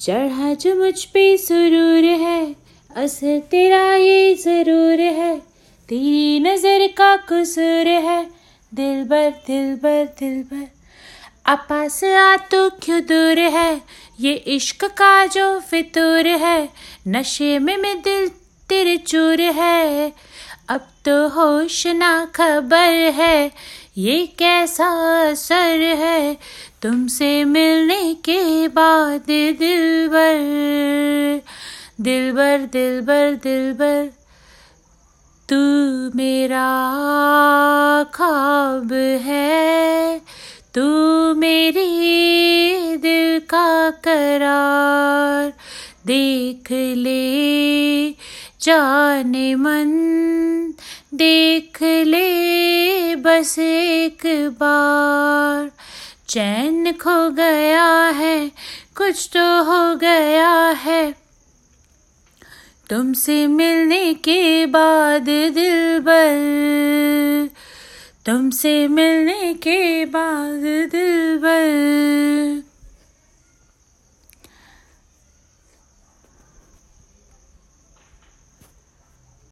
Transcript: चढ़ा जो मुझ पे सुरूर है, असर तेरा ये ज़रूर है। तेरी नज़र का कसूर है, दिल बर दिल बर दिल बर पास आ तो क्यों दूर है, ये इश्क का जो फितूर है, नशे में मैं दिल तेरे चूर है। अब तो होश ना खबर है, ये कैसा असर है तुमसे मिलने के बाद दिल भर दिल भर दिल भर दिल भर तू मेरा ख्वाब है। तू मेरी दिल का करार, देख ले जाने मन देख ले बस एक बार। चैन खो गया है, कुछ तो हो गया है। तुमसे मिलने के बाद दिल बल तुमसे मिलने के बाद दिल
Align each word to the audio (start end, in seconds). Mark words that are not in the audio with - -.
चढ़ा 0.00 0.52
जो 0.54 0.74
मुझ 0.74 1.04
पे 1.04 1.36
सुरूर 1.38 2.04
है, 2.20 2.54
असर 2.90 3.38
तेरा 3.50 3.84
ये 3.94 4.34
ज़रूर 4.36 5.00
है। 5.00 5.36
तेरी 5.88 6.40
नज़र 6.40 6.86
का 6.98 7.16
कसूर 7.28 7.88
है, 8.04 8.24
दिल 8.72 9.04
बर 9.04 9.30
दिल 9.46 9.74
बर 9.82 10.04
दिल 10.20 10.42
बर 10.44 10.66
पास 11.68 12.02
आ 12.04 12.36
तो 12.50 12.68
क्यों 12.82 13.00
दूर 13.02 13.38
है, 13.38 13.80
ये 14.20 14.32
इश्क 14.54 14.84
का 14.98 15.26
जो 15.26 15.58
फितूर 15.60 16.26
है, 16.26 16.68
नशे 17.08 17.58
में 17.58 17.76
मैं 17.76 17.96
दिल 18.02 18.28
तेरे 18.68 18.96
चूर 18.98 19.40
है। 19.40 20.12
अब 20.68 20.88
तो 21.04 21.16
होश 21.28 21.86
ना 21.86 22.12
खबर 22.34 22.94
है, 23.14 23.50
ये 23.98 24.26
कैसा 24.38 24.88
असर 25.22 25.82
है 25.98 26.36
तुमसे 26.82 27.28
मिलने 27.44 28.14
के 28.24 28.68
बाद 28.68 29.30
दिल 29.58 30.08
भर 30.08 30.40
दिल 32.00 32.32
भर 32.32 32.66
दिल 32.72 33.00
भर 33.00 33.34
दिल 33.42 33.72
भर 33.72 34.10
तू 35.48 35.56
मेरा 36.16 36.68
ख्वाब 38.14 38.92
है। 39.22 40.18
तू 40.74 40.86
मेरी 41.34 42.96
दिल 42.96 43.38
का 43.50 43.90
करार, 44.04 45.52
देख 46.06 46.72
ले 46.96 48.10
जाने 48.60 49.54
मन 49.54 49.92
देख 51.14 51.82
ले 51.82 53.14
बस 53.16 53.58
एक 53.58 54.26
बार। 54.60 55.25
चैन 56.36 56.92
खो 56.92 57.30
गया 57.30 57.84
है, 58.16 58.48
कुछ 58.96 59.28
तो 59.32 59.44
हो 59.64 59.94
गया 59.96 60.50
है। 60.84 61.14
तुमसे 62.90 63.46
मिलने 63.46 64.14
के 64.14 64.66
बाद 64.66 65.28
दिल 65.54 65.98
बल 65.98 67.48
तुमसे 68.26 68.88
मिलने 68.88 69.54
के 69.54 70.04
बाद 70.04 70.60
दिल 70.92 71.15